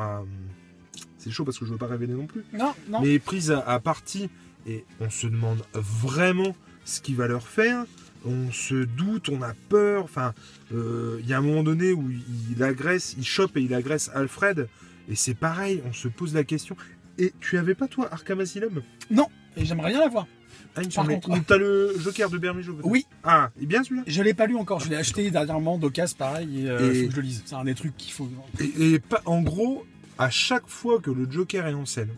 c'est 1.17 1.31
chaud 1.31 1.45
parce 1.45 1.57
que 1.57 1.65
je 1.65 1.71
veux 1.71 1.77
pas 1.77 1.87
révéler 1.87 2.13
non 2.13 2.27
plus, 2.27 2.43
Non, 2.53 2.73
non. 2.89 3.01
mais 3.01 3.13
est 3.13 3.19
prise 3.19 3.51
à, 3.51 3.59
à 3.59 3.79
partie 3.79 4.29
et 4.67 4.83
on 4.99 5.09
se 5.09 5.27
demande 5.27 5.63
vraiment 5.73 6.55
ce 6.85 6.99
qu'il 7.01 7.15
va 7.15 7.27
leur 7.27 7.47
faire. 7.47 7.85
On 8.25 8.51
se 8.51 8.83
doute, 8.85 9.29
on 9.29 9.41
a 9.41 9.53
peur. 9.69 10.03
Enfin, 10.05 10.33
euh, 10.73 11.17
il 11.21 11.27
y 11.29 11.33
a 11.33 11.37
un 11.37 11.41
moment 11.41 11.63
donné 11.63 11.91
où 11.93 12.09
il, 12.09 12.21
il 12.51 12.63
agresse, 12.63 13.15
il 13.17 13.25
chope 13.25 13.55
et 13.57 13.61
il 13.61 13.73
agresse 13.73 14.09
Alfred. 14.13 14.67
Et 15.09 15.15
c'est 15.15 15.33
pareil, 15.33 15.81
on 15.87 15.93
se 15.93 16.07
pose 16.07 16.33
la 16.33 16.43
question. 16.43 16.75
Et 17.17 17.33
tu 17.39 17.57
avais 17.57 17.75
pas 17.75 17.87
toi 17.87 18.07
Arkham 18.11 18.39
Asylum? 18.39 18.81
Non, 19.11 19.27
et 19.57 19.65
j'aimerais 19.65 19.89
bien 19.91 19.99
la 19.99 20.07
voir. 20.07 20.27
Ah, 20.75 20.81
il 20.81 20.87
me 20.87 20.93
Par 20.93 21.03
semblait. 21.03 21.19
contre- 21.19 21.45
t'as 21.45 21.57
le 21.57 21.93
Joker 21.99 22.29
de 22.29 22.37
Bermejo 22.39 22.73
peut-être? 22.73 22.87
Oui, 22.89 23.05
Ah, 23.23 23.51
et 23.61 23.65
bien 23.67 23.83
celui-là? 23.83 24.03
Je 24.07 24.21
l'ai 24.23 24.33
pas 24.33 24.47
lu 24.47 24.55
encore. 24.55 24.79
Je 24.79 24.89
l'ai 24.89 24.95
acheté 24.95 25.29
dernièrement 25.29 25.77
d'occasion, 25.77 26.15
pareil. 26.17 26.61
Et, 26.65 26.69
euh, 26.69 26.91
Et- 26.91 27.01
faut 27.03 27.07
que 27.09 27.11
je 27.11 27.15
le 27.17 27.21
lise. 27.21 27.43
C'est 27.45 27.55
un 27.55 27.63
des 27.65 27.75
trucs 27.75 27.95
qu'il 27.97 28.11
faut. 28.13 28.27
Et, 28.59 28.93
et 28.93 28.99
pas, 28.99 29.21
en 29.25 29.41
gros, 29.41 29.85
à 30.17 30.29
chaque 30.31 30.67
fois 30.67 30.99
que 30.99 31.11
le 31.11 31.29
Joker 31.29 31.67
est 31.67 31.73
en 31.73 31.85
scène, 31.85 32.09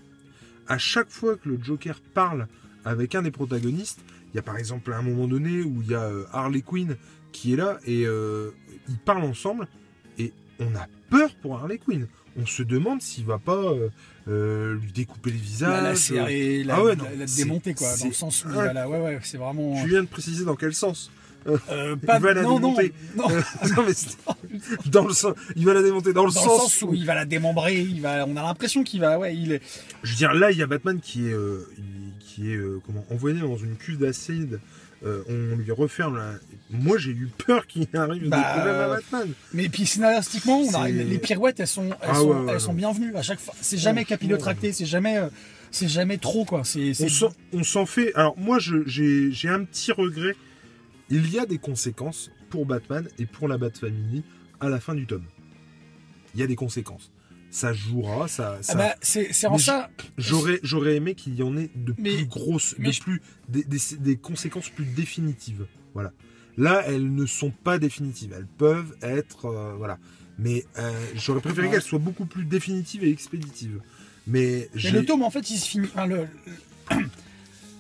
à 0.67 0.77
chaque 0.77 1.09
fois 1.09 1.35
que 1.35 1.49
le 1.49 1.59
Joker 1.61 1.99
parle 2.13 2.47
avec 2.85 3.15
un 3.15 3.23
des 3.23 3.31
protagonistes, 3.31 3.99
il 4.33 4.35
y 4.37 4.39
a 4.39 4.41
par 4.41 4.57
exemple 4.57 4.93
un 4.93 5.01
moment 5.01 5.27
donné 5.27 5.61
où 5.61 5.81
il 5.81 5.89
y 5.91 5.95
a 5.95 6.03
euh, 6.03 6.25
Harley 6.31 6.61
Quinn 6.61 6.95
qui 7.33 7.53
est 7.53 7.57
là 7.57 7.79
et 7.85 8.05
euh, 8.05 8.51
ils 8.87 8.97
parlent 8.97 9.23
ensemble 9.23 9.67
et 10.17 10.31
on 10.59 10.73
a 10.75 10.87
peur 11.09 11.33
pour 11.41 11.57
Harley 11.57 11.77
Quinn. 11.77 12.07
On 12.37 12.45
se 12.45 12.63
demande 12.63 13.01
s'il 13.01 13.25
va 13.25 13.37
pas 13.37 13.53
euh, 13.55 13.89
euh, 14.27 14.75
lui 14.75 14.91
découper 14.91 15.31
les 15.31 15.37
visages. 15.37 15.69
La, 15.83 15.89
la 15.89 15.95
serrer, 15.95 16.63
la, 16.63 16.75
Ah 16.75 16.83
ouais, 16.83 16.95
la- 16.95 17.03
non, 17.03 17.09
la 17.17 17.27
c'est- 17.27 17.43
démonter, 17.43 17.73
quoi. 17.73 17.95
Dans 17.97 18.05
le 18.07 18.11
sens 18.13 18.43
où 18.45 18.49
la- 18.49 18.89
Ouais, 18.89 18.99
ouais, 18.99 19.19
c'est 19.23 19.37
vraiment. 19.37 19.81
Tu 19.81 19.89
viens 19.89 20.01
de 20.03 20.07
préciser 20.07 20.43
dans 20.45 20.55
quel 20.55 20.73
sens 20.73 21.11
Euh, 21.47 21.95
pas 22.05 22.17
il 22.17 22.23
va 22.23 22.33
la 22.33 22.41
non, 22.41 22.55
démonter. 22.55 22.93
non. 23.15 23.29
Euh, 23.29 23.41
non, 23.75 23.83
mais 23.87 23.93
dans 24.91 25.07
le 25.07 25.13
sens, 25.13 25.33
il 25.55 25.63
va 25.65 25.73
la 25.75 25.81
démonter 25.83 26.11
dans 26.11 26.25
le 26.25 26.31
Dans 26.33 26.41
le 26.43 26.49
sens, 26.49 26.81
où 26.81 26.93
il 26.93 27.05
va 27.05 27.13
la 27.15 27.25
démembrer, 27.25 27.79
il 27.79 28.01
va, 28.01 28.25
on 28.27 28.35
a 28.35 28.41
l'impression 28.41 28.83
qu'il 28.83 28.99
va, 29.01 29.17
ouais, 29.19 29.35
il 29.35 29.51
est, 29.53 29.61
Je 30.03 30.11
veux 30.11 30.17
dire, 30.17 30.33
là, 30.33 30.51
il 30.51 30.57
y 30.57 30.63
a 30.63 30.67
Batman 30.67 30.99
qui 30.99 31.27
est, 31.27 31.33
euh, 31.33 31.67
qui 32.19 32.51
est 32.51 32.55
euh, 32.55 32.81
comment, 32.85 33.05
envoyé 33.11 33.39
dans 33.39 33.57
une 33.57 33.75
cuve 33.77 33.99
d'acide. 33.99 34.59
Euh, 35.05 35.23
on 35.29 35.55
lui 35.57 35.71
referme 35.71 36.17
la... 36.17 36.33
Moi, 36.71 36.97
j'ai 36.97 37.11
eu 37.11 37.27
peur 37.45 37.67
qu'il 37.67 37.87
arrive 37.93 38.27
Bah, 38.27 38.37
des 38.37 38.43
problèmes 38.59 38.81
à 38.81 38.87
Batman. 38.87 39.33
Mais 39.53 39.69
puis 39.69 39.85
scénaristiquement, 39.85 40.61
on 40.61 40.73
a- 40.73 40.85
C'est- 40.87 40.91
les 40.91 41.19
pirouettes, 41.19 41.59
elles 41.59 41.67
sont, 41.67 41.85
elles 41.85 41.95
Ah 42.01 42.15
sont, 42.15 42.27
ouais, 42.27 42.39
ouais, 42.45 42.53
elles 42.53 42.59
sont 42.59 42.71
non. 42.71 42.77
bienvenues 42.77 43.15
à 43.15 43.21
chaque 43.21 43.39
fois. 43.39 43.53
C'est 43.61 43.77
jamais 43.77 44.03
capillotracté, 44.03 44.71
c'est 44.73 44.85
jamais, 44.87 45.17
euh, 45.17 45.29
c'est 45.69 45.87
jamais 45.87 46.17
trop 46.17 46.43
quoi. 46.43 46.63
C'est, 46.63 46.93
On 47.53 47.63
s'en- 47.63 47.85
fait. 47.85 48.15
Alors, 48.15 48.35
moi, 48.39 48.57
je- 48.57 48.83
j'ai 48.87 49.31
j'ai 49.31 49.49
un 49.49 49.63
petit 49.63 49.91
regret. 49.91 50.35
Il 51.11 51.31
y 51.31 51.37
a 51.37 51.45
des 51.45 51.59
conséquences 51.59 52.31
pour 52.49 52.65
Batman 52.65 53.07
et 53.19 53.27
pour 53.27 53.47
la 53.47 53.59
Bat 53.59 53.69
Family 53.79 54.23
à 54.59 54.69
la 54.69 54.79
fin 54.79 54.95
du 54.95 55.05
tome. 55.05 55.25
Il 56.33 56.39
y 56.39 56.43
a 56.43 56.47
des 56.47 56.55
conséquences. 56.55 57.11
Ça 57.55 57.71
jouera, 57.71 58.27
ça. 58.27 58.59
Ah 58.67 58.75
bah, 58.75 58.95
c'est, 59.01 59.31
en 59.47 59.57
ça. 59.57 59.89
J'aurais, 60.17 60.59
j'aurais 60.61 60.97
aimé 60.97 61.15
qu'il 61.15 61.35
y 61.35 61.41
en 61.41 61.55
ait 61.55 61.69
de 61.73 61.95
Mais- 61.97 62.15
plus 62.17 62.25
grosses, 62.25 62.75
mais 62.77 62.89
de 62.89 62.93
je- 62.93 63.01
plus, 63.01 63.21
des, 63.47 63.63
des- 63.63 63.79
des 63.97 64.17
conséquences 64.17 64.67
plus 64.67 64.83
définitives. 64.83 65.65
Voilà. 65.93 66.11
Là, 66.57 66.83
elles 66.85 67.15
ne 67.15 67.25
sont 67.25 67.51
pas 67.51 67.79
définitives. 67.79 68.33
Elles 68.35 68.45
peuvent 68.57 68.93
être, 69.01 69.45
euh, 69.45 69.73
voilà. 69.77 69.97
Mais 70.37 70.65
euh, 70.77 70.91
j'aurais 71.15 71.39
préféré 71.39 71.67
Ouais. 71.67 71.73
qu'elles 71.75 71.81
soient 71.81 71.97
beaucoup 71.97 72.25
plus 72.25 72.43
définitives 72.43 73.05
et 73.05 73.09
expéditives. 73.09 73.79
Mais, 74.27 74.67
Mais 74.75 74.91
le 74.91 75.05
tome, 75.05 75.23
en 75.23 75.29
fait, 75.31 75.49
il 75.49 75.57
se 75.57 75.65
finit. 75.69 75.87
enfin, 75.87 76.07
le, 76.07 76.27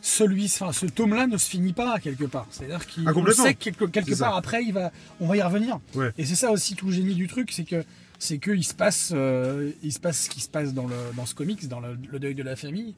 celui, 0.01 0.45
enfin, 0.45 0.71
ce 0.71 0.85
tome-là 0.85 1.27
ne 1.27 1.35
se 1.37 1.49
finit 1.49 1.73
pas 1.73 1.99
quelque 1.99 2.25
part. 2.25 2.47
C'est-à-dire 2.51 2.85
qu'il 2.85 3.05
Ah, 3.07 3.31
sait 3.33 3.55
que 3.55 3.63
quelque, 3.63 3.85
quelque 3.85 4.15
ça. 4.15 4.27
part 4.27 4.37
après, 4.37 4.63
il 4.63 4.71
va, 4.73 4.91
on 5.19 5.27
va 5.27 5.35
y 5.37 5.41
revenir. 5.41 5.79
Ouais. 5.95 6.11
Et 6.17 6.25
c'est 6.25 6.35
ça 6.35 6.51
aussi 6.51 6.75
tout 6.75 6.85
le 6.87 6.93
génie 6.93 7.15
du 7.15 7.27
truc, 7.27 7.51
c'est 7.51 7.65
que 7.65 7.83
c'est 8.19 8.37
que 8.37 8.51
il 8.51 8.63
se 8.63 8.73
passe, 8.73 9.11
euh, 9.13 9.71
il 9.83 9.91
se 9.91 9.99
passe 9.99 10.23
ce 10.23 10.29
qui 10.29 10.41
se 10.41 10.49
passe 10.49 10.73
dans 10.73 10.87
le 10.87 10.95
dans 11.15 11.25
ce 11.25 11.35
comics, 11.35 11.67
dans 11.67 11.79
le, 11.79 11.97
le 12.11 12.19
deuil 12.19 12.35
de 12.35 12.43
la 12.43 12.55
famille. 12.55 12.95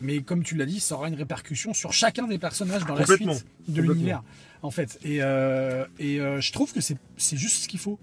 Mais 0.00 0.20
comme 0.22 0.44
tu 0.44 0.54
l'as 0.54 0.66
dit, 0.66 0.78
ça 0.80 0.94
aura 0.94 1.08
une 1.08 1.16
répercussion 1.16 1.74
sur 1.74 1.92
chacun 1.92 2.28
des 2.28 2.38
personnages 2.38 2.84
dans 2.86 2.94
la 2.94 3.04
suite 3.04 3.44
de 3.66 3.82
l'univers, 3.82 4.22
en 4.62 4.70
fait. 4.70 4.98
Et, 5.02 5.18
euh, 5.22 5.84
et 5.98 6.20
euh, 6.20 6.40
je 6.40 6.52
trouve 6.52 6.72
que 6.72 6.80
c'est 6.80 7.36
juste 7.36 7.64
ce 7.64 7.68
qu'il 7.68 7.80
faut. 7.80 7.98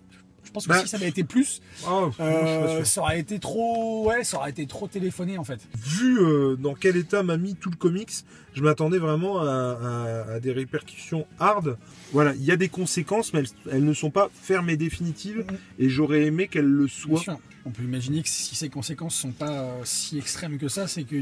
Je 0.45 0.51
pense 0.51 0.63
que 0.65 0.69
Bah, 0.69 0.79
si 0.81 0.87
ça 0.87 0.97
avait 0.97 1.09
été 1.09 1.23
plus, 1.23 1.61
Ah, 1.85 2.03
euh, 2.19 2.83
ça 2.85 3.01
aurait 3.01 3.19
été 3.19 3.39
trop, 3.39 4.07
ouais, 4.07 4.23
ça 4.23 4.37
aurait 4.37 4.51
été 4.51 4.65
trop 4.67 4.87
téléphoné 4.87 5.37
en 5.37 5.43
fait. 5.43 5.59
Vu 5.77 6.19
euh, 6.19 6.55
dans 6.55 6.73
quel 6.75 6.95
état 6.95 7.23
m'a 7.23 7.35
mis 7.37 7.55
tout 7.55 7.69
le 7.69 7.75
comics, 7.75 8.11
je 8.53 8.61
m'attendais 8.61 8.99
vraiment 8.99 9.41
à, 9.41 9.45
à- 9.49 10.33
à 10.35 10.39
des 10.39 10.51
répercussions 10.51 11.25
hard. 11.39 11.77
Voilà, 12.13 12.33
il 12.35 12.43
y 12.45 12.51
a 12.51 12.55
des 12.57 12.69
conséquences, 12.69 13.33
mais 13.33 13.39
elles, 13.39 13.47
elles 13.73 13.83
ne 13.83 13.93
sont 13.93 14.11
pas 14.11 14.29
fermes 14.33 14.69
et 14.69 14.77
définitives, 14.77 15.39
Mhm. 15.49 15.57
et 15.79 15.89
j'aurais 15.89 16.23
aimé 16.23 16.47
qu'elles 16.47 16.65
le 16.65 16.85
Bien 16.85 16.93
soient. 16.93 17.19
sûr. 17.19 17.37
On 17.65 17.71
peut 17.71 17.81
imaginer 17.83 18.21
que 18.21 18.29
si 18.29 18.55
ces 18.55 18.69
conséquences 18.69 19.15
sont 19.15 19.31
pas 19.31 19.49
euh, 19.49 19.81
si 19.83 20.19
extrêmes 20.19 20.59
que 20.59 20.67
ça, 20.67 20.87
c'est 20.87 21.03
que 21.03 21.15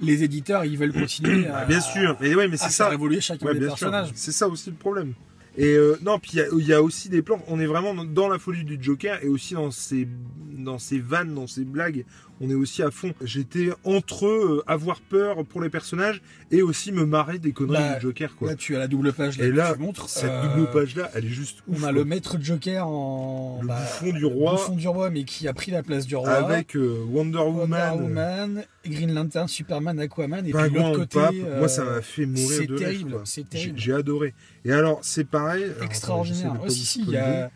les 0.00 0.22
éditeurs 0.22 0.64
ils 0.66 0.76
veulent 0.76 0.92
continuer 1.02 1.46
à, 1.48 1.60
Ah, 1.60 1.64
bien 1.64 1.80
sûr, 1.80 2.16
mais 2.20 2.34
ouais, 2.34 2.48
mais 2.48 2.58
c'est 2.58 2.68
ça. 2.70 2.92
évoluer 2.92 3.20
chacun 3.22 3.46
Ouais, 3.46 3.54
des 3.54 3.66
personnages. 3.66 4.10
C'est 4.14 4.32
ça 4.32 4.46
aussi 4.46 4.68
le 4.70 4.76
problème. 4.76 5.14
Et 5.58 5.74
euh, 5.74 5.98
non, 6.02 6.18
puis 6.18 6.30
il 6.34 6.38
y 6.38 6.40
a- 6.42 6.46
il 6.56 6.66
y, 6.66 6.72
a 6.72 6.80
aussi 6.82 7.08
des 7.08 7.20
plans. 7.20 7.42
On 7.48 7.58
est 7.60 7.66
vraiment 7.66 7.92
dans- 8.04 8.28
la 8.28 8.38
folie 8.38 8.64
du 8.64 8.78
Joker 8.80 9.18
et 9.24 9.28
aussi 9.28 9.54
dans 9.54 9.70
ses 9.70 10.08
dans 10.52 10.78
ses 10.78 10.98
vannes, 10.98 11.34
dans 11.34 11.46
ses 11.46 11.64
blagues. 11.64 12.04
On 12.40 12.50
est 12.50 12.54
aussi 12.54 12.82
à 12.82 12.90
fond. 12.90 13.12
J'étais 13.24 13.70
entre 13.84 14.26
euh, 14.26 14.62
avoir 14.66 15.00
peur 15.00 15.44
pour 15.44 15.60
les 15.60 15.70
personnages 15.70 16.20
et 16.52 16.62
aussi 16.62 16.90
me 16.92 17.04
marrer 17.06 17.38
des 17.38 17.52
conneries 17.52 17.78
Bah, 17.78 17.94
du 17.96 18.02
Joker, 18.02 18.34
quoi. 18.36 18.50
Là, 18.50 18.54
tu 18.56 18.74
as 18.76 18.78
la 18.80 18.86
double 18.88 19.12
page 19.12 19.38
là, 19.38 19.44
Et 19.46 19.50
là, 19.50 19.72
tu 19.74 19.80
montres. 19.80 20.08
Cette 20.08 20.30
Euh, 20.30 20.54
double 20.56 20.70
page 20.72 20.94
là, 20.96 21.10
elle 21.14 21.24
est 21.24 21.28
juste 21.28 21.58
ouf. 21.68 21.76
On 21.76 21.78
a 21.78 21.80
quoi. 21.90 21.92
le 21.92 22.04
maître 22.04 22.36
Joker 22.40 22.86
en 22.86 23.58
Le 23.62 23.68
bah, 23.68 23.78
bouffon 23.80 24.12
du 24.12 24.24
roi. 24.24 24.52
bouffon 24.52 24.76
du 24.76 24.86
roi, 24.88 25.10
mais 25.10 25.24
qui 25.24 25.46
a 25.48 25.52
pris 25.54 25.70
la 25.70 25.82
place 25.82 26.06
du 26.06 26.16
roi. 26.16 26.28
avec 26.30 26.76
euh, 26.76 27.04
Wonder 27.08 27.38
Wonder 27.38 27.58
Woman. 27.60 28.02
Woman, 28.02 28.64
Green 28.86 29.12
Lantern, 29.14 29.48
Superman, 29.48 29.98
Aquaman, 30.00 30.46
et 30.46 30.52
puis 30.52 30.70
l'autre 30.74 30.90
au 30.92 30.94
côté. 30.96 31.18
pape, 31.18 31.34
moi 31.58 31.68
ça 31.68 31.84
m'a 31.84 32.02
fait 32.02 32.26
mourir 32.26 32.48
c'est 32.58 32.66
de 32.66 32.76
terrible, 32.78 33.20
c'est 33.24 33.48
terrible. 33.48 33.78
J'ai 33.78 33.92
adoré. 33.92 34.34
Et 34.64 34.72
alors 34.72 35.00
c'est 35.02 35.24
pareil. 35.24 35.47
Alors, 35.52 35.82
extraordinaire. 35.82 36.52
Ouais, 36.54 36.58
pas 36.60 36.68
si, 36.70 36.78
vous 36.80 36.84
si, 36.86 36.98
il 37.00 37.02
y 37.02 37.06
spoiler. 37.08 37.18
a... 37.20 37.50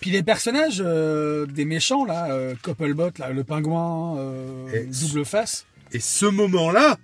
Puis 0.00 0.10
les 0.10 0.22
personnages 0.22 0.82
euh, 0.84 1.46
des 1.46 1.64
méchants, 1.64 2.04
là, 2.04 2.32
euh, 2.32 2.54
Copplebot, 2.62 3.10
là, 3.18 3.30
le 3.30 3.44
pingouin, 3.44 4.18
euh, 4.18 4.68
Et- 4.74 4.84
double 4.86 5.24
face. 5.24 5.64
Et 5.92 6.00
ce 6.00 6.26
moment-là, 6.26 6.96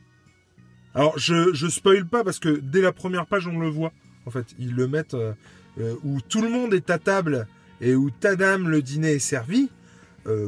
alors 0.94 1.16
je, 1.18 1.52
je 1.54 1.68
spoil 1.68 2.06
pas 2.06 2.24
parce 2.24 2.38
que 2.38 2.48
dès 2.48 2.80
la 2.80 2.92
première 2.92 3.26
page 3.26 3.46
on 3.46 3.58
le 3.58 3.68
voit. 3.68 3.92
En 4.26 4.30
fait, 4.30 4.46
ils 4.58 4.74
le 4.74 4.88
mettent 4.88 5.14
euh, 5.14 5.32
où 6.02 6.20
tout 6.20 6.42
le 6.42 6.48
monde 6.48 6.74
est 6.74 6.90
à 6.90 6.98
table 6.98 7.46
et 7.80 7.94
où 7.94 8.10
Tadam 8.10 8.66
le 8.68 8.82
dîner 8.82 9.12
est 9.12 9.18
servi. 9.20 9.68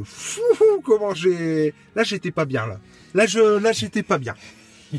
Fou, 0.05 0.43
comment 0.85 1.15
j'ai 1.15 1.73
là 1.95 2.03
j'étais 2.03 2.31
pas 2.33 2.45
bien 2.45 2.67
là. 2.67 2.79
Là 3.15 3.25
je 3.27 3.59
là 3.63 3.73
j'étais 3.73 4.03
pas 4.03 4.19
bien. 4.19 4.35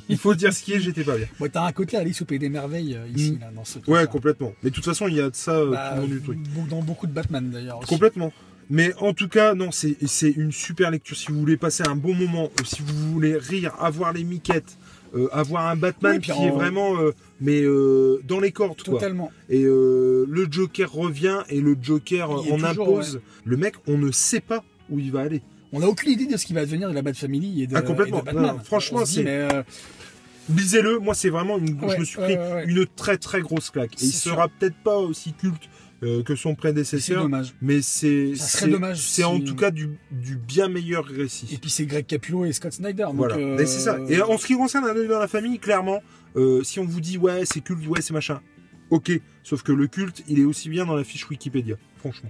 Il 0.10 0.18
faut 0.18 0.36
dire 0.36 0.54
ce 0.54 0.64
qui 0.64 0.74
est, 0.74 0.80
j'étais 0.80 1.04
pas 1.04 1.18
bien. 1.18 1.28
Bon, 1.40 1.50
t'as 1.52 1.66
un 1.66 1.72
côté 1.72 1.98
Alice 1.98 2.22
au 2.22 2.26
Pays 2.26 2.40
des 2.40 2.50
Merveilles, 2.50 2.96
euh, 2.96 3.08
ici, 3.16 3.32
Mm. 3.34 3.40
là, 3.40 3.52
dans 3.56 3.66
ce 3.66 3.78
Ouais, 3.80 3.82
truc-là. 3.84 4.08
complètement. 4.08 4.54
Mais 4.64 4.70
de 4.70 4.76
toute 4.76 4.86
façon, 4.86 5.08
il 5.08 5.16
y 5.16 5.22
a 5.22 5.30
de 5.30 5.36
ça 5.36 5.52
euh, 5.56 5.72
Bah, 5.72 5.92
tout 5.96 5.96
le 5.96 6.02
long 6.02 6.08
du 6.08 6.22
truc. 6.22 6.38
Dans 6.70 6.82
beaucoup 6.82 7.08
de 7.08 7.12
Batman, 7.14 7.50
d'ailleurs. 7.50 7.80
Complètement. 7.82 8.32
Mais 8.70 8.94
en 9.00 9.14
tout 9.14 9.28
cas, 9.28 9.54
non, 9.54 9.72
c'est 9.72 9.98
c'est 10.08 10.30
une 10.32 10.52
super 10.54 10.92
lecture. 10.92 11.18
Si 11.18 11.28
vous 11.32 11.40
voulez 11.40 11.58
passer 11.58 11.84
un 11.86 11.96
bon 11.96 12.14
moment, 12.14 12.46
euh, 12.46 12.64
si 12.64 12.82
vous 12.82 13.12
voulez 13.12 13.36
rire, 13.36 13.74
avoir 13.80 14.14
les 14.14 14.24
miquettes, 14.24 14.78
euh, 15.14 15.28
avoir 15.34 15.68
un 15.68 15.76
Batman 15.76 16.16
Oui, 16.16 16.22
qui 16.22 16.32
en- 16.32 16.44
est 16.48 16.52
vraiment, 16.52 16.98
euh, 17.02 17.12
mais 17.42 17.62
euh, 17.64 18.22
dans 18.26 18.40
les 18.40 18.54
cordes, 18.54 18.82
quoi. 18.82 18.94
Totalement. 18.94 19.30
Et 19.50 19.64
le 19.64 20.48
Joker 20.50 20.90
revient 20.90 21.40
et 21.50 21.60
le 21.60 21.76
Joker 21.82 22.32
en 22.32 22.42
toujours, 22.44 22.64
impose. 22.66 23.20
Le 23.44 23.58
mec, 23.58 23.76
on 23.88 23.98
ne 23.98 24.10
sait 24.12 24.40
pas 24.40 24.64
où 24.90 25.00
il 25.00 25.12
va 25.12 25.22
aller. 25.22 25.42
On 25.74 25.80
n'a 25.80 25.88
aucune 25.88 26.12
idée 26.12 26.26
de 26.26 26.38
ce 26.38 26.46
qui 26.46 26.54
va 26.54 26.66
devenir 26.66 26.90
de 26.90 26.94
la 26.94 27.02
Bat 27.02 27.14
Family 27.14 27.64
et 27.64 27.68
de, 27.68 27.76
Ah, 27.76 27.82
complètement. 27.82 28.18
et 28.18 28.22
de 28.22 28.26
Batman. 28.26 28.56
Non, 28.58 28.60
franchement, 28.64 29.06
c'est- 29.06 29.24
euh, 29.26 29.64
Lisez-le. 30.54 31.00
Moi, 31.00 31.14
c'est 31.14 31.30
vraiment 31.30 31.58
une. 31.60 31.80
Ouais, 31.82 31.96
je 31.96 32.00
me 32.00 32.04
suis 32.06 32.18
pris 32.18 32.34
ouais, 32.34 32.54
ouais. 32.54 32.66
une 32.68 32.86
très 32.88 33.18
très 33.18 33.42
grosse 33.42 33.70
claque. 33.70 33.94
Et 34.02 34.06
il 34.06 34.12
C'est 34.12 34.30
sera 34.30 34.48
peut-être 34.50 34.76
pas 34.84 34.98
aussi 34.98 35.34
culte 35.34 35.70
euh, 36.04 36.24
que 36.24 36.36
son 36.36 36.50
c'est 36.50 36.56
prédécesseur. 36.58 37.22
dommage. 37.22 37.54
Mais 37.62 37.82
c'est 37.82 38.34
c'est- 38.36 39.24
en 39.24 39.40
tout 39.40 39.56
cas 39.56 39.70
du, 39.72 39.92
du 40.12 40.36
bien 40.36 40.68
meilleur 40.68 41.06
récit. 41.06 41.48
Et 41.54 41.58
puis 41.58 41.70
c'est 41.70 41.86
Greg 41.86 42.06
Capullo 42.08 42.44
et 42.44 42.52
Scott 42.54 42.74
Snyder. 42.74 43.04
donc, 43.04 43.16
Voilà, 43.18 43.36
euh, 43.36 43.56
Mais 43.58 43.66
c'est 43.68 43.80
ça. 43.80 44.00
Et 44.10 44.20
en 44.22 44.38
ce 44.38 44.48
qui 44.48 44.56
concerne 44.56 44.86
un 44.86 44.94
dans 45.08 45.20
la 45.20 45.28
famille, 45.28 45.60
clairement, 45.60 46.02
euh, 46.36 46.64
si 46.64 46.80
on 46.80 46.86
vous 46.86 47.02
dit 47.02 47.18
ouais, 47.20 47.44
c'est 47.46 47.62
culte, 47.62 47.86
ouais, 47.88 48.02
c'est 48.02 48.14
machin, 48.14 48.42
ok. 48.90 49.12
Sauf 49.44 49.62
que 49.62 49.72
le 49.72 49.88
culte, 49.88 50.24
il 50.28 50.40
est 50.40 50.44
aussi 50.46 50.70
bien 50.70 50.86
dans 50.86 50.96
la 50.96 51.04
fiche 51.04 51.30
Wikipédia, 51.30 51.76
franchement. 51.98 52.30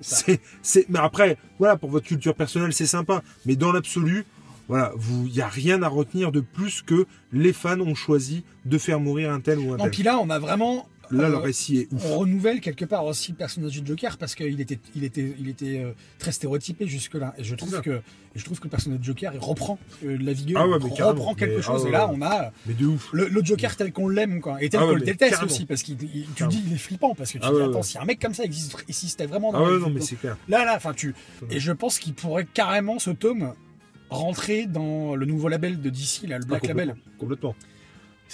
C'est. 0.00 0.40
C'est, 0.62 0.86
mais 0.88 0.98
après, 0.98 1.36
voilà, 1.58 1.76
pour 1.76 1.90
votre 1.90 2.06
culture 2.06 2.34
personnelle, 2.34 2.72
c'est 2.72 2.86
sympa. 2.86 3.22
Mais 3.46 3.56
dans 3.56 3.72
l'absolu, 3.72 4.24
voilà, 4.68 4.92
vous, 4.96 5.26
il 5.26 5.34
y 5.34 5.40
a 5.40 5.48
rien 5.48 5.82
à 5.82 5.88
retenir 5.88 6.30
de 6.32 6.40
plus 6.40 6.82
que 6.82 7.06
les 7.32 7.52
fans 7.52 7.80
ont 7.80 7.94
choisi 7.94 8.44
de 8.64 8.78
faire 8.78 9.00
mourir 9.00 9.32
un 9.32 9.40
tel 9.40 9.58
ou 9.58 9.72
un 9.72 9.76
Non, 9.76 9.84
tel. 9.84 9.90
puis 9.90 10.02
là, 10.02 10.18
on 10.20 10.30
a 10.30 10.38
vraiment. 10.38 10.88
Là, 11.10 11.28
le 11.28 11.34
euh, 11.34 11.38
récit 11.38 11.78
est 11.78 11.92
ouf. 11.92 12.02
on 12.06 12.18
renouvelle 12.18 12.60
quelque 12.60 12.84
part 12.84 13.04
aussi 13.04 13.32
le 13.32 13.36
personnage 13.36 13.72
du 13.80 13.86
Joker 13.86 14.16
parce 14.18 14.34
qu'il 14.34 14.60
était, 14.60 14.78
il 14.94 15.04
était, 15.04 15.34
il 15.38 15.48
était 15.48 15.78
euh, 15.84 15.92
très 16.18 16.32
stéréotypé 16.32 16.86
jusque-là. 16.86 17.34
Et 17.38 17.44
je 17.44 17.54
trouve 17.54 17.80
que, 17.80 17.90
et 17.90 18.38
je 18.38 18.44
trouve 18.44 18.58
que 18.58 18.64
le 18.64 18.70
personnage 18.70 19.00
de 19.00 19.04
Joker, 19.04 19.32
il 19.34 19.40
reprend 19.40 19.78
euh, 20.04 20.16
de 20.18 20.24
la 20.24 20.32
vigueur, 20.32 20.62
Ah 20.62 20.68
ouais, 20.68 20.78
il 20.96 21.02
reprend 21.02 21.34
quelque 21.34 21.56
Mais- 21.56 21.62
chose. 21.62 21.82
ah 21.84 21.88
et 21.88 21.92
là, 21.92 22.08
on 22.12 22.22
a 22.22 22.52
Mais 22.66 22.74
de 22.74 22.86
ouf. 22.86 23.08
le, 23.12 23.28
le 23.28 23.44
Joker 23.44 23.76
tel 23.76 23.92
qu'on 23.92 24.08
l'aime, 24.08 24.40
quoi. 24.40 24.62
Et 24.62 24.68
tel 24.68 24.80
Ah 24.80 24.84
ouais, 24.86 24.92
qu'on 24.92 24.98
le 24.98 25.04
déteste 25.04 25.32
carrément. 25.32 25.50
aussi, 25.52 25.66
parce 25.66 25.82
qu'il, 25.82 25.96
il- 26.14 26.26
tu 26.34 26.46
dis, 26.46 26.62
il 26.66 26.72
est 26.74 26.78
flippant 26.78 27.14
parce 27.14 27.32
que 27.32 27.38
tu 27.38 27.48
dis, 27.48 27.60
attends, 27.62 27.82
si 27.82 27.98
un 27.98 28.04
mec 28.04 28.20
comme 28.20 28.34
ça 28.34 28.44
existe, 28.44 28.76
existait 28.88 29.26
vraiment 29.26 29.52
dans 29.52 29.58
Ah 29.58 29.68
ouais, 29.70 29.76
vie, 29.78 29.82
non, 29.82 29.88
mais 29.90 30.00
donc, 30.00 30.08
c'est 30.08 30.16
clair. 30.16 30.36
Là, 30.48 30.64
là, 30.64 30.74
enfin, 30.76 30.92
tu. 30.94 31.14
Et 31.50 31.58
je 31.60 31.72
pense 31.72 31.98
qu'il 31.98 32.14
pourrait 32.14 32.46
carrément 32.52 32.98
ce 32.98 33.10
tome 33.10 33.54
rentrer 34.10 34.66
dans 34.66 35.14
le 35.16 35.26
nouveau 35.26 35.48
label 35.48 35.80
de 35.80 35.88
DC, 35.90 36.26
là, 36.26 36.38
le 36.38 36.44
Black 36.44 36.66
Label. 36.66 36.94
complètement, 37.18 37.54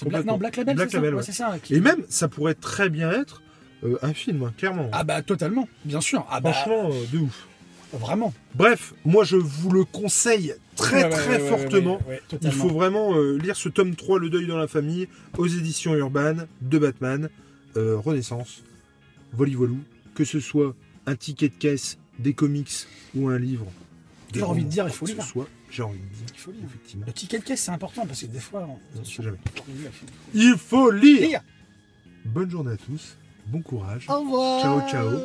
Black, 0.04 0.24
non, 0.26 0.36
Black 0.36 0.56
Label, 0.56 0.76
Black 0.76 0.88
c'est 0.90 0.92
ça, 0.92 0.98
Label, 0.98 1.14
Ouais, 1.14 1.20
ouais. 1.20 1.26
c'est 1.26 1.32
ça. 1.32 1.56
qui- 1.62 1.74
Et 1.74 1.80
même, 1.80 2.02
ça 2.08 2.28
pourrait 2.28 2.54
très 2.54 2.88
bien 2.90 3.10
être 3.10 3.42
euh, 3.84 3.96
un 4.02 4.12
film, 4.14 4.42
hein, 4.42 4.52
clairement. 4.56 4.88
Ah 4.92 5.04
bah 5.04 5.22
totalement, 5.22 5.68
bien 5.84 6.00
sûr. 6.00 6.26
Ah 6.30 6.40
bah 6.40 6.52
Franchement, 6.52 6.90
euh, 6.92 7.04
de 7.12 7.18
ouf. 7.18 7.46
vraiment. 7.92 8.32
Bref, 8.54 8.94
moi 9.04 9.24
je 9.24 9.36
vous 9.36 9.70
le 9.70 9.84
conseille 9.84 10.54
très 10.76 11.04
Ouais, 11.04 11.08
très 11.10 11.38
fortement. 11.40 11.98
Il 12.42 12.52
faut 12.52 12.68
vraiment 12.68 13.14
euh, 13.16 13.38
lire 13.38 13.56
ce 13.56 13.68
tome 13.68 13.94
3, 13.94 14.18
Le 14.18 14.28
deuil 14.30 14.46
dans 14.46 14.56
la 14.58 14.66
famille, 14.68 15.08
aux 15.38 15.46
éditions 15.46 15.94
urbaines 15.94 16.46
de 16.62 16.78
Batman, 16.78 17.28
euh, 17.76 17.96
Renaissance, 17.98 18.62
Volivolou, 19.32 19.78
que 20.14 20.24
ce 20.24 20.40
soit 20.40 20.74
un 21.06 21.14
ticket 21.16 21.48
de 21.48 21.54
caisse, 21.54 21.98
des 22.18 22.32
comics 22.32 22.86
ou 23.14 23.28
un 23.28 23.38
livre. 23.38 23.66
J'ai 24.34 24.42
envie 24.42 24.64
de 24.64 24.68
dire, 24.68 24.86
il 24.86 24.92
faut 24.92 25.06
que 25.06 25.12
lire. 25.12 25.22
ce 25.22 25.28
soit, 25.30 25.48
j'ai 25.70 25.82
envie 25.82 25.98
de 25.98 26.04
dire, 26.04 26.26
Il 26.34 26.38
faut 26.40 26.50
lire. 26.50 26.64
effectivement. 26.66 27.04
Le 27.06 27.12
ticket 27.12 27.38
de 27.38 27.44
caisse, 27.44 27.60
c'est 27.62 27.70
important 27.70 28.06
parce 28.06 28.20
que 28.20 28.26
des 28.26 28.40
fois, 28.40 28.68
on... 28.68 29.00
On 29.00 29.04
sait 29.04 29.22
jamais. 29.22 29.38
Il 30.34 30.56
faut 30.58 30.90
lire 30.90 31.20
Lire. 31.20 31.40
Bonne 32.24 32.50
journée 32.50 32.72
à 32.72 32.76
tous, 32.76 33.16
bon 33.46 33.62
courage, 33.62 34.06
Au 34.08 34.20
revoir. 34.20 34.60
Ciao, 34.62 34.88
ciao. 34.90 35.18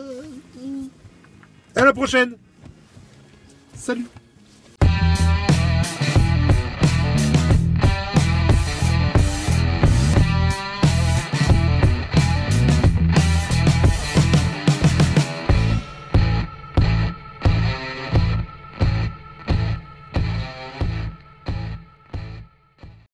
à 1.76 1.84
la 1.86 1.94
prochaine 1.94 2.36
Salut 3.76 4.06